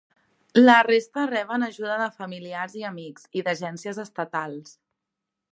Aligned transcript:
La 0.59 0.77
resta 0.87 1.25
reben 1.31 1.67
ajuda 1.67 1.99
de 2.01 2.09
familiars 2.23 2.75
i 2.81 2.87
amics, 2.91 3.29
i 3.41 3.47
d'agències 3.49 4.03
estatals. 4.09 4.77